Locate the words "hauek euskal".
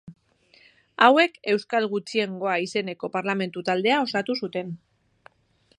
1.07-1.85